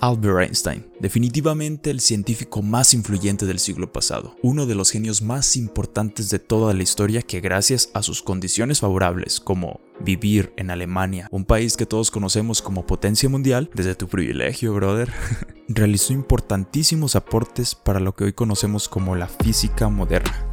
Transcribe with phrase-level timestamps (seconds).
[0.00, 5.56] Albert Einstein, definitivamente el científico más influyente del siglo pasado, uno de los genios más
[5.56, 11.28] importantes de toda la historia que gracias a sus condiciones favorables, como vivir en Alemania,
[11.30, 15.12] un país que todos conocemos como potencia mundial, desde tu privilegio, brother,
[15.68, 20.44] realizó importantísimos aportes para lo que hoy conocemos como la física moderna.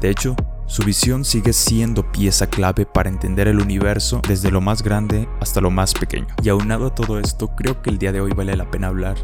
[0.00, 0.34] De hecho,
[0.66, 5.60] su visión sigue siendo pieza clave para entender el universo desde lo más grande hasta
[5.60, 6.28] lo más pequeño.
[6.42, 9.16] Y aunado a todo esto, creo que el día de hoy vale la pena hablar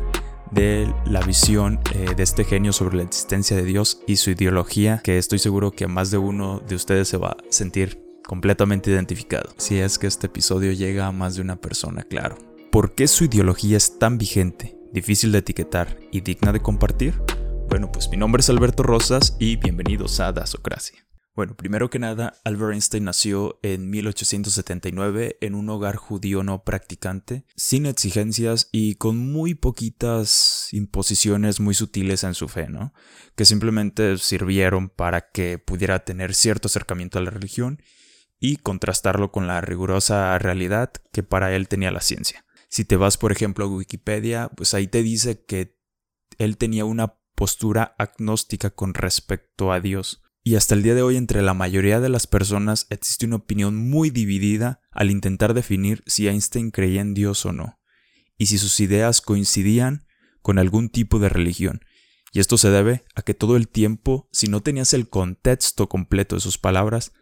[0.51, 5.01] de la visión eh, de este genio sobre la existencia de Dios y su ideología,
[5.03, 9.51] que estoy seguro que más de uno de ustedes se va a sentir completamente identificado.
[9.57, 12.37] Si es que este episodio llega a más de una persona, claro.
[12.71, 17.15] ¿Por qué su ideología es tan vigente, difícil de etiquetar y digna de compartir?
[17.69, 21.08] Bueno, pues mi nombre es Alberto Rosas y bienvenidos a Dasocracia.
[21.39, 27.45] Bueno, primero que nada, Albert Einstein nació en 1879 en un hogar judío no practicante,
[27.55, 32.93] sin exigencias y con muy poquitas imposiciones muy sutiles en su fe, ¿no?
[33.37, 37.81] Que simplemente sirvieron para que pudiera tener cierto acercamiento a la religión
[38.41, 42.45] y contrastarlo con la rigurosa realidad que para él tenía la ciencia.
[42.69, 45.79] Si te vas, por ejemplo, a Wikipedia, pues ahí te dice que
[46.39, 51.19] él tenía una postura agnóstica con respecto a Dios y hasta el día de hoy
[51.19, 56.27] entre la mayoría de las personas existe una opinión muy dividida al intentar definir si
[56.27, 57.79] Einstein creía en Dios o no,
[58.39, 60.07] y si sus ideas coincidían
[60.41, 61.83] con algún tipo de religión.
[62.33, 66.37] Y esto se debe a que todo el tiempo, si no tenías el contexto completo
[66.37, 67.13] de sus palabras,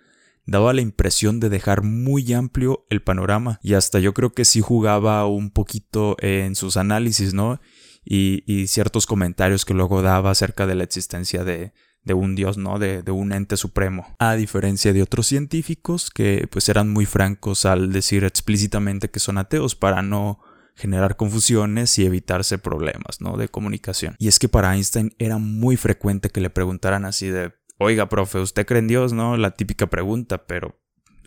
[0.45, 4.61] daba la impresión de dejar muy amplio el panorama y hasta yo creo que sí
[4.61, 7.61] jugaba un poquito en sus análisis, ¿no?
[8.05, 11.73] Y, y ciertos comentarios que luego daba acerca de la existencia de,
[12.07, 12.79] de un dios, ¿no?
[12.79, 14.15] De, de, un ente supremo.
[14.19, 19.37] A diferencia de otros científicos que pues eran muy francos al decir explícitamente que son
[19.37, 20.41] ateos para no
[20.77, 23.37] generar confusiones y evitarse problemas, ¿no?
[23.37, 24.15] De comunicación.
[24.19, 28.39] Y es que para Einstein era muy frecuente que le preguntaran así de, oiga, profe,
[28.39, 29.37] ¿usted cree en Dios, no?
[29.37, 30.79] La típica pregunta, pero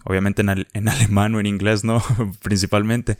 [0.06, 2.01] obviamente en, en alemán o en inglés, ¿no?
[2.41, 3.17] Principalmente.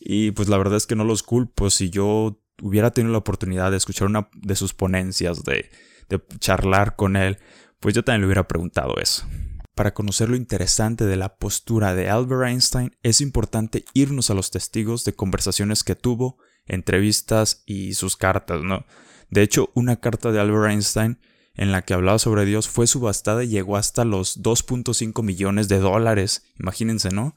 [0.00, 1.68] Y pues la verdad es que no los culpo.
[1.68, 5.68] Si yo hubiera tenido la oportunidad de escuchar una de sus ponencias de
[6.08, 7.38] de charlar con él,
[7.80, 9.26] pues yo también le hubiera preguntado eso.
[9.74, 14.50] Para conocer lo interesante de la postura de Albert Einstein, es importante irnos a los
[14.50, 18.86] testigos de conversaciones que tuvo, entrevistas y sus cartas, ¿no?
[19.30, 21.18] De hecho, una carta de Albert Einstein
[21.54, 25.78] en la que hablaba sobre Dios fue subastada y llegó hasta los 2.5 millones de
[25.78, 26.44] dólares.
[26.58, 27.34] Imagínense, ¿no?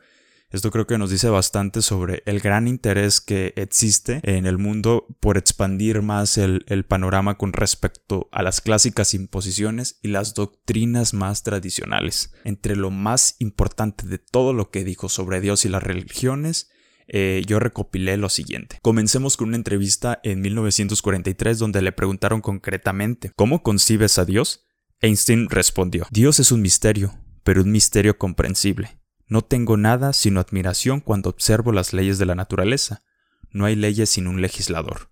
[0.52, 5.06] Esto creo que nos dice bastante sobre el gran interés que existe en el mundo
[5.20, 11.44] por expandir más el, panorama con respecto a las clásicas imposiciones y las doctrinas más
[11.44, 12.34] tradicionales.
[12.46, 16.72] Entre lo más importante de todo lo que dijo sobre Dios y las religiones,
[17.08, 18.80] eh, yo recopilé lo siguiente.
[18.82, 24.66] Comencemos con una entrevista en 1943 donde le preguntaron concretamente ¿Cómo concibes a Dios?
[25.00, 28.99] Einstein respondió Dios es un misterio, pero un misterio comprensible.
[29.30, 33.04] No tengo nada sino admiración cuando observo las leyes de la naturaleza.
[33.52, 35.12] No hay leyes sin un legislador.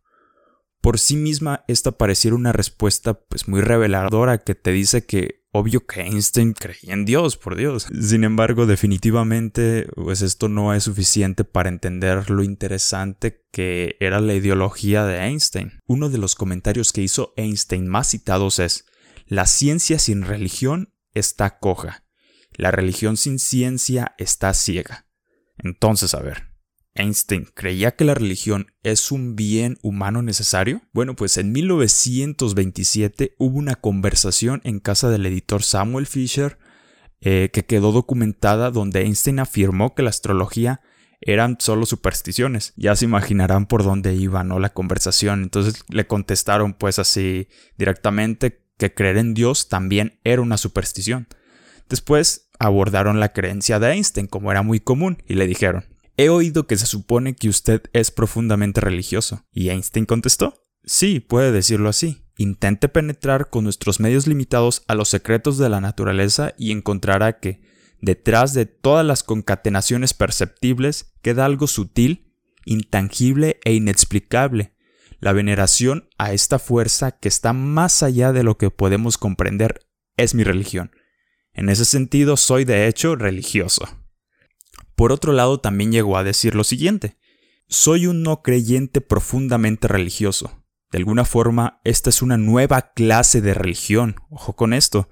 [0.81, 5.85] Por sí misma, esta pareciera una respuesta pues muy reveladora que te dice que obvio
[5.85, 7.87] que Einstein creía en Dios, por Dios.
[7.99, 14.33] Sin embargo, definitivamente, pues esto no es suficiente para entender lo interesante que era la
[14.33, 15.79] ideología de Einstein.
[15.85, 18.85] Uno de los comentarios que hizo Einstein más citados es,
[19.25, 22.06] la ciencia sin religión está coja
[22.57, 25.05] la religión sin ciencia está ciega.
[25.57, 26.43] Entonces, a ver,
[26.95, 30.81] ¿Einstein creía que la religión es un bien humano necesario?
[30.91, 36.57] Bueno, pues en 1927 hubo una conversación en casa del editor Samuel Fisher
[37.21, 40.81] eh, que quedó documentada donde Einstein afirmó que la astrología
[41.21, 42.73] eran solo supersticiones.
[42.75, 44.59] Ya se imaginarán por dónde iba, ¿no?
[44.59, 45.43] La conversación.
[45.43, 47.47] Entonces le contestaron pues así
[47.77, 51.27] directamente que creer en Dios también era una superstición.
[51.89, 55.85] Después abordaron la creencia de Einstein, como era muy común, y le dijeron,
[56.17, 59.45] he oído que se supone que usted es profundamente religioso.
[59.51, 62.23] Y Einstein contestó, sí, puede decirlo así.
[62.37, 67.61] Intente penetrar con nuestros medios limitados a los secretos de la naturaleza y encontrará que,
[68.01, 72.33] detrás de todas las concatenaciones perceptibles, queda algo sutil,
[72.65, 74.73] intangible e inexplicable,
[75.19, 79.79] la veneración a esta fuerza que está más allá de lo que podemos comprender
[80.15, 80.91] es mi religión.
[81.57, 83.89] En ese sentido, soy de hecho religioso.
[84.95, 87.17] Por otro lado, también llegó a decir lo siguiente.
[87.67, 90.63] Soy un no creyente profundamente religioso.
[90.91, 94.17] De alguna forma, esta es una nueva clase de religión.
[94.29, 95.09] Ojo con esto.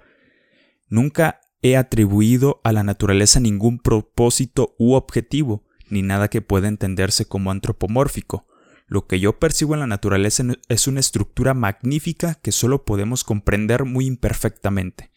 [0.88, 7.26] Nunca he atribuido a la naturaleza ningún propósito u objetivo, ni nada que pueda entenderse
[7.26, 8.48] como antropomórfico.
[8.88, 13.84] lo que yo percibo en la naturaleza es una estructura magnífica que solo podemos comprender
[13.84, 15.10] muy imperfectamente.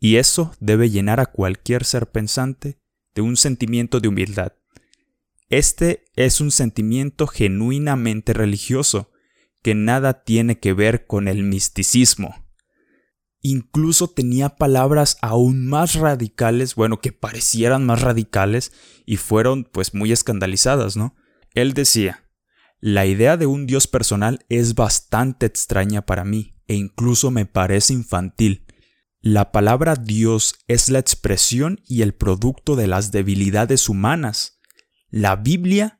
[0.00, 2.78] Y eso debe llenar a cualquier ser pensante
[3.14, 4.52] de un sentimiento de humildad.
[5.48, 9.10] Este es un sentimiento genuinamente religioso,
[9.62, 12.34] que nada tiene que ver con el misticismo.
[13.40, 18.72] Incluso tenía palabras aún más radicales, bueno, que parecieran más radicales
[19.06, 21.16] y fueron pues muy escandalizadas, ¿no?
[21.54, 22.24] Él decía,
[22.80, 27.92] la idea de un Dios personal es bastante extraña para mí e incluso me parece
[27.92, 28.66] infantil.
[29.20, 34.60] La palabra Dios es la expresión y el producto de las debilidades humanas.
[35.10, 35.98] La Biblia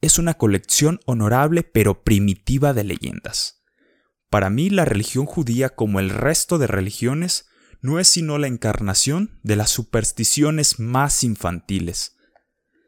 [0.00, 3.64] es una colección honorable pero primitiva de leyendas.
[4.30, 7.48] Para mí la religión judía, como el resto de religiones,
[7.82, 12.16] no es sino la encarnación de las supersticiones más infantiles.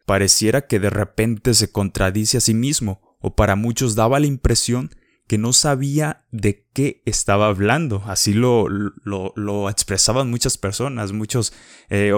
[0.07, 4.91] Pareciera que de repente se contradice a sí mismo, o para muchos daba la impresión
[5.33, 8.03] que no sabía de qué estaba hablando.
[8.05, 11.55] Así lo, lo, expresaban muchas personas, muchos
[11.89, 12.13] eh,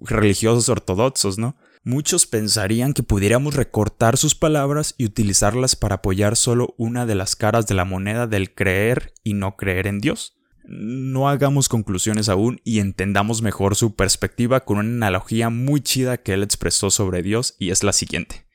[0.00, 1.54] religiosos ortodoxos, ¿no?
[1.84, 7.36] Muchos pensarían que pudiéramos recortar sus palabras y utilizarlas para apoyar solo una de las
[7.36, 10.36] caras de la moneda del creer y no creer en Dios.
[10.64, 16.32] No hagamos conclusiones aún y entendamos mejor su perspectiva con una analogía muy chida que
[16.32, 18.45] él expresó sobre Dios y es la siguiente.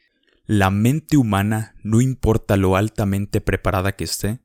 [0.54, 4.42] La mente humana, no importa lo altamente preparada que esté,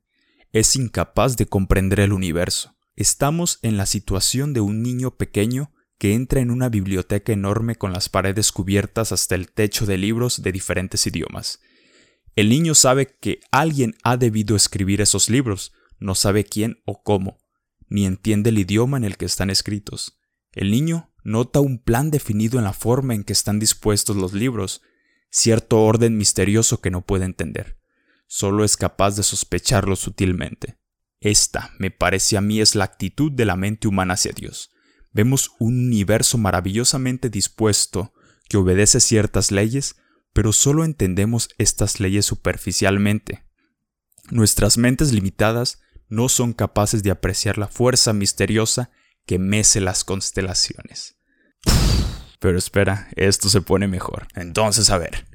[0.53, 2.77] es incapaz de comprender el universo.
[2.95, 7.93] Estamos en la situación de un niño pequeño que entra en una biblioteca enorme con
[7.93, 11.59] las paredes cubiertas hasta el techo de libros de diferentes idiomas.
[12.37, 17.39] El niño sabe que alguien ha debido escribir esos libros, no sabe quién o cómo,
[17.89, 20.21] ni entiende el idioma en el que están escritos.
[20.53, 24.83] El niño nota un plan definido en la forma en que están dispuestos los libros,
[25.31, 27.79] cierto orden misterioso que no puede entender.
[28.27, 30.79] Solo es capaz de sospecharlo sutilmente.
[31.21, 34.71] Esta, me parece a mí, es la actitud de la mente humana hacia Dios.
[35.13, 38.13] Vemos un universo maravillosamente dispuesto
[38.49, 39.97] que obedece ciertas leyes,
[40.33, 43.45] pero solo entendemos estas leyes superficialmente.
[44.31, 48.91] Nuestras mentes limitadas no son capaces de apreciar la fuerza misteriosa
[49.25, 51.17] que mece las constelaciones.
[52.39, 54.29] Pero espera, esto se pone mejor.
[54.35, 55.27] Entonces, a ver.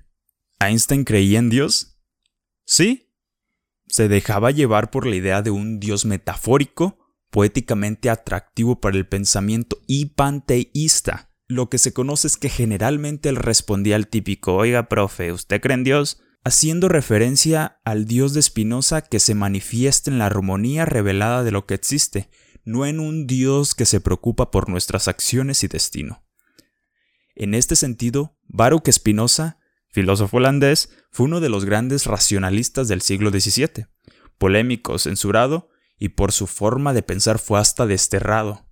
[0.60, 2.00] ¿Einstein creía en Dios?
[2.66, 3.10] Sí.
[3.88, 6.98] Se dejaba llevar por la idea de un Dios metafórico,
[7.30, 11.32] poéticamente atractivo para el pensamiento y panteísta.
[11.48, 15.76] Lo que se conoce es que generalmente él respondía al típico, oiga, profe, ¿usted cree
[15.76, 16.22] en Dios?
[16.44, 21.66] haciendo referencia al Dios de Spinoza que se manifiesta en la armonía revelada de lo
[21.66, 22.30] que existe,
[22.64, 26.21] no en un Dios que se preocupa por nuestras acciones y destino.
[27.36, 29.58] En este sentido, Baruch Spinoza,
[29.88, 33.88] filósofo holandés, fue uno de los grandes racionalistas del siglo XVII,
[34.38, 38.66] polémico, censurado, y por su forma de pensar fue hasta desterrado.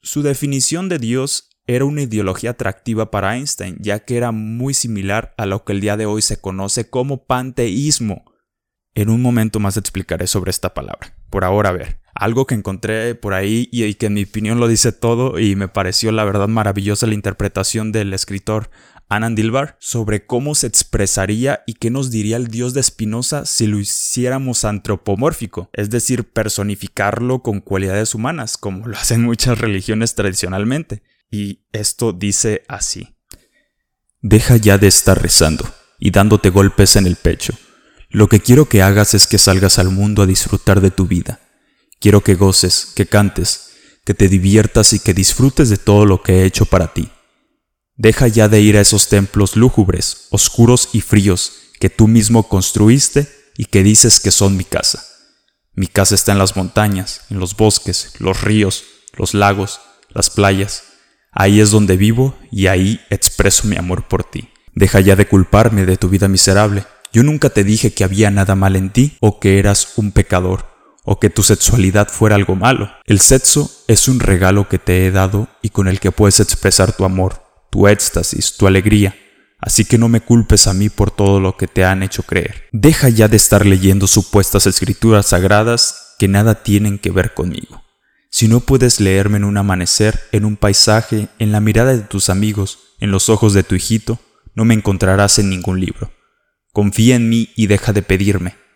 [0.00, 5.34] Su definición de Dios era una ideología atractiva para Einstein, ya que era muy similar
[5.36, 8.24] a lo que el día de hoy se conoce como panteísmo.
[8.94, 11.14] En un momento más explicaré sobre esta palabra.
[11.30, 14.66] Por ahora, a ver, algo que encontré por ahí y, que en mi opinión lo
[14.66, 18.70] dice todo y me pareció la verdad maravillosa la interpretación del escritor
[19.08, 23.68] Anand Dilbar sobre cómo se expresaría y qué nos diría el dios de Spinoza si
[23.68, 31.02] lo hiciéramos antropomórfico, es decir, personificarlo con cualidades humanas, como lo hacen muchas religiones tradicionalmente.
[31.30, 33.16] Y esto dice así.
[34.22, 37.54] Deja ya de estar rezando y dándote golpes en el pecho.
[38.10, 41.40] Lo que quiero que hagas es que salgas al mundo a disfrutar de tu vida
[42.00, 43.70] Quiero que goces, que cantes,
[44.04, 47.10] que te diviertas y que disfrutes de todo lo que he hecho para ti.
[47.96, 53.28] Deja ya de ir a esos templos lúgubres, oscuros y fríos que tú mismo construiste
[53.56, 55.04] y que dices que son mi casa.
[55.74, 58.84] Mi casa está en las montañas, en los bosques, los ríos,
[59.16, 60.84] los lagos, las playas.
[61.32, 64.50] Ahí es donde vivo y ahí expreso mi amor por ti.
[64.74, 66.84] Deja ya de culparme de tu vida miserable.
[67.12, 70.77] Yo nunca te dije que había nada mal en ti o que eras un pecador
[71.10, 72.92] o que tu sexualidad fuera algo malo.
[73.06, 76.94] El sexo es un regalo que te he dado y con el que puedes expresar
[76.94, 79.16] tu amor, tu éxtasis, tu alegría.
[79.58, 82.68] Así que no me culpes a mí por todo lo que te han hecho creer.
[82.72, 87.82] Deja ya de estar leyendo supuestas escrituras sagradas que nada tienen que ver conmigo.
[88.28, 92.28] Si no puedes leerme en un amanecer, en un paisaje, en la mirada de tus
[92.28, 94.18] amigos, en los ojos de tu hijito,
[94.54, 96.12] no me encontrarás en ningún libro.
[96.74, 98.67] Confía en mí y deja de pedirme.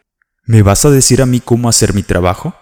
[0.44, 2.56] ¿Me vas a decir a mí cómo hacer mi trabajo?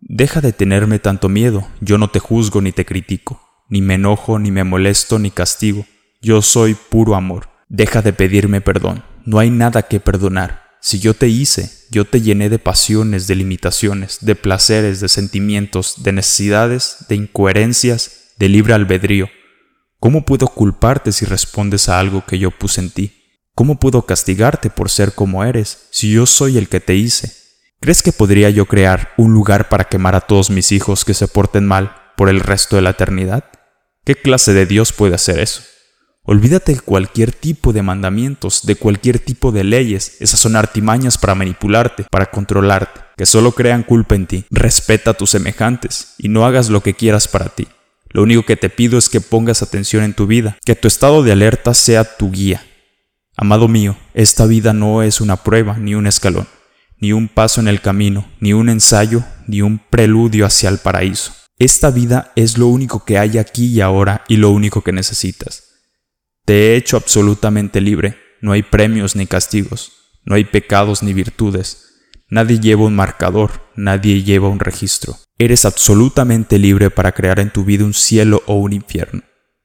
[0.00, 4.38] Deja de tenerme tanto miedo, yo no te juzgo ni te critico, ni me enojo,
[4.38, 5.84] ni me molesto, ni castigo,
[6.22, 7.50] yo soy puro amor.
[7.68, 10.62] Deja de pedirme perdón, no hay nada que perdonar.
[10.80, 16.02] Si yo te hice, yo te llené de pasiones, de limitaciones, de placeres, de sentimientos,
[16.02, 19.28] de necesidades, de incoherencias, de libre albedrío.
[19.98, 23.19] ¿Cómo puedo culparte si respondes a algo que yo puse en ti?
[23.60, 27.30] ¿Cómo puedo castigarte por ser como eres si yo soy el que te hice?
[27.78, 31.28] ¿Crees que podría yo crear un lugar para quemar a todos mis hijos que se
[31.28, 33.44] porten mal por el resto de la eternidad?
[34.02, 35.60] ¿Qué clase de Dios puede hacer eso?
[36.22, 40.16] Olvídate de cualquier tipo de mandamientos, de cualquier tipo de leyes.
[40.20, 44.46] Esas son artimañas para manipularte, para controlarte, que solo crean culpa en ti.
[44.50, 47.68] Respeta a tus semejantes y no hagas lo que quieras para ti.
[48.08, 51.22] Lo único que te pido es que pongas atención en tu vida, que tu estado
[51.22, 52.64] de alerta sea tu guía.
[53.40, 56.46] Amado mío, esta vida no es una prueba ni un escalón,
[56.98, 61.32] ni un paso en el camino, ni un ensayo, ni un preludio hacia el paraíso.
[61.58, 65.62] Esta vida es lo único que hay aquí y ahora y lo único que necesitas.
[66.44, 69.92] Te he hecho absolutamente libre, no hay premios ni castigos,
[70.26, 71.86] no hay pecados ni virtudes,
[72.32, 75.16] Nadie lleva un marcador, nadie lleva un registro.
[75.36, 79.22] Eres absolutamente libre para crear en tu vida un cielo o un infierno.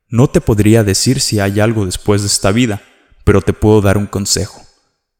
[0.07, 2.81] No te podría decir si hay algo después de esta vida,
[3.25, 4.61] pero te puedo dar un consejo.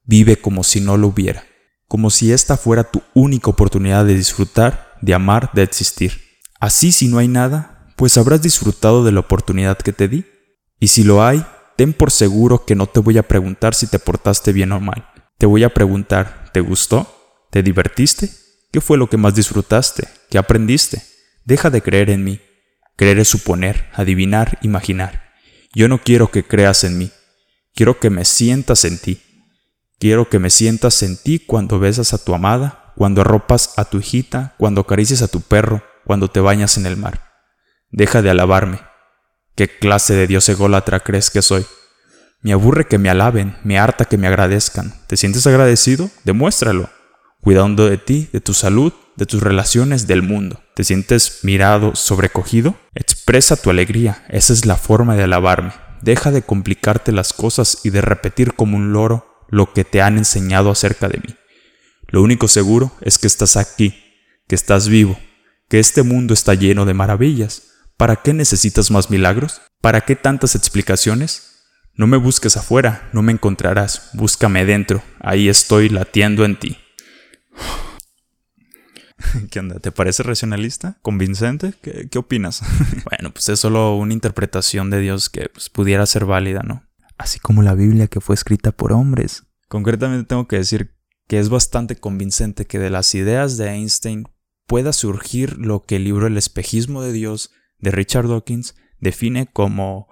[0.06, 1.44] Vive como si no lo hubiera,
[1.90, 6.22] como si esta fuera tu única oportunidad de disfrutar, de amar, de existir.
[6.62, 10.26] Así si no hay nada, pues habrás disfrutado de la oportunidad que te di.
[10.80, 11.46] Y si lo hay,
[11.76, 15.10] ten por seguro que no te voy a preguntar si te portaste bien o mal.
[15.38, 17.12] Te voy a preguntar, ¿te gustó?
[17.50, 18.30] ¿Te divertiste?
[18.72, 20.08] ¿Qué fue lo que más disfrutaste?
[20.30, 21.02] ¿Qué aprendiste?
[21.46, 22.40] Deja de creer en mí.
[22.96, 25.34] Creer es suponer, adivinar, imaginar.
[25.74, 27.12] Yo no quiero que creas en mí.
[27.76, 29.22] Quiero que me sientas en ti.
[30.00, 34.00] Quiero que me sientas en ti cuando besas a tu amada, cuando arropas a tu
[34.00, 37.22] hijita, cuando acaricias a tu perro, cuando te bañas en el mar.
[37.92, 38.80] Deja de alabarme.
[39.56, 41.66] ¿Qué clase de Dios ególatra crees que soy?
[42.42, 44.94] Me aburre que me alaben, me harta que me agradezcan.
[45.08, 46.10] ¿Te sientes agradecido?
[46.24, 46.90] Demuéstralo
[47.46, 50.64] cuidando de ti, de tu salud, de tus relaciones, del mundo.
[50.74, 52.76] ¿Te sientes mirado, sobrecogido?
[52.96, 55.72] Expresa tu alegría, esa es la forma de alabarme.
[56.06, 60.20] Deja de complicarte las cosas y de repetir como un loro lo que te han
[60.20, 61.36] enseñado acerca de mí.
[62.06, 64.04] Lo único seguro es que estás aquí,
[64.48, 65.18] que estás vivo,
[65.68, 67.72] que este mundo está lleno de maravillas.
[67.98, 69.64] ¿Para qué necesitas más milagros?
[69.82, 71.64] ¿Para qué tantas explicaciones?
[71.96, 76.78] No me busques afuera, no me encontrarás, búscame dentro, ahí estoy latiendo en ti.
[79.52, 79.80] ¿Qué onda?
[79.80, 80.98] ¿Te parece racionalista?
[81.02, 81.74] ¿Convincente?
[81.82, 82.62] ¿Qué, opinas?
[83.10, 86.84] bueno, pues es solo una interpretación de Dios que pues, pudiera ser válida, ¿no?
[87.18, 89.44] Así como la Biblia que fue escrita por hombres.
[89.68, 90.96] Concretamente tengo que decir
[91.28, 94.28] que es bastante convincente que de las ideas de Einstein
[94.68, 100.08] pueda surgir lo que el libro El espejismo de Dios de Richard Dawkins define como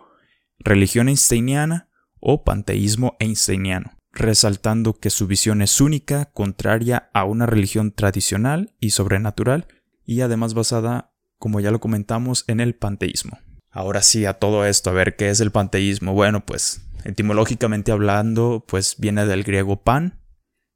[0.60, 1.90] religión einsteiniana
[2.20, 8.92] o panteísmo einsteiniano resaltando que su visión es única, contraria a una religión tradicional y
[8.92, 9.68] sobrenatural,
[10.06, 13.40] y además basada, como ya lo comentamos, en el panteísmo.
[13.72, 16.14] Ahora sí, a todo esto, a ver qué es el panteísmo.
[16.14, 20.22] Bueno, pues etimológicamente hablando, pues viene del griego pan,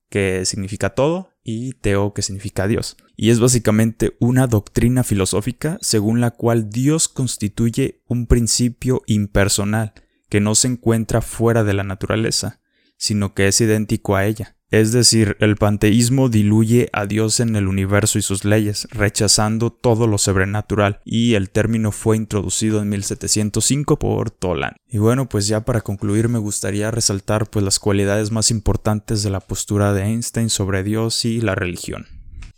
[0.09, 2.97] que significa todo, y teo, que significa Dios.
[3.15, 9.93] Y es básicamente una doctrina filosófica según la cual Dios constituye un principio impersonal
[10.27, 12.59] que no se encuentra fuera de la naturaleza,
[12.97, 14.57] sino que es idéntico a ella.
[14.69, 20.07] Es decir, el panteísmo diluye a Dios en el universo y sus leyes, rechazando todo
[20.07, 24.75] lo sobrenatural, y el término fue introducido en 1705 por Toland.
[24.89, 29.29] Y bueno, pues ya para concluir me gustaría resaltar pues las cualidades más importantes de
[29.29, 32.07] la postura de Einstein sobre Dios y la religión.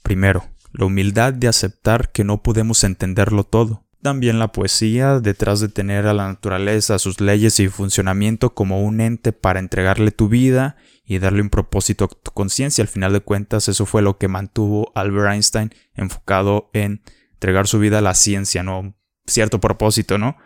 [0.02, 5.70] Primero, la humildad de aceptar que no podemos entenderlo todo, también la poesía, detrás de
[5.70, 10.78] tener a la naturaleza, sus leyes y funcionamiento como un ente para entregarle tu vida
[11.06, 12.82] y darle un propósito a tu conciencia.
[12.82, 17.02] Al final de cuentas, eso fue lo que mantuvo Albert Einstein enfocado en
[17.34, 18.96] entregar su vida a la ciencia, ¿no?
[19.26, 20.38] Cierto propósito, ¿no?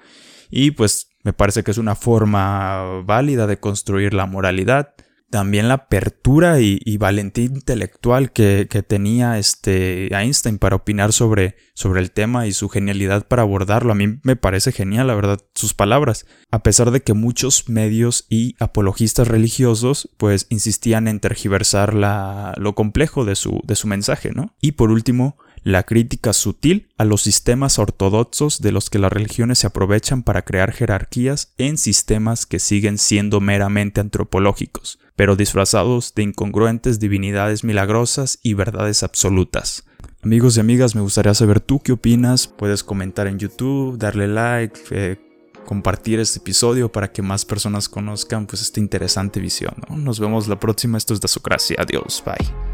[0.50, 4.94] Y pues me parece que es una forma válida de construir la moralidad
[5.34, 12.12] también la apertura y, valentía intelectual que, tenía este Einstein para opinar sobre, sobre el
[12.12, 13.92] tema y su genialidad para abordarlo.
[13.92, 16.28] A mí me parece genial, la verdad, sus palabras.
[16.52, 22.76] A pesar de que muchos medios y apologistas religiosos pues insistían en tergiversar la, lo
[22.76, 24.54] complejo de su, de su mensaje, ¿no?
[24.62, 29.60] Y por último, la crítica sutil a los sistemas ortodoxos de los que las religiones
[29.60, 36.24] se aprovechan para crear jerarquías en sistemas que siguen siendo meramente antropológicos, pero disfrazados de
[36.24, 39.86] incongruentes divinidades milagrosas y verdades absolutas.
[40.22, 42.48] Amigos y amigas, me gustaría saber tú qué opinas.
[42.48, 45.18] Puedes comentar en YouTube, darle like, eh,
[45.66, 49.76] compartir este episodio para que más personas conozcan pues esta interesante visión.
[49.90, 50.98] Nos vemos la próxima.
[50.98, 51.78] Esto es Dasocracia.
[51.80, 52.24] Adiós.
[52.26, 52.73] Bye.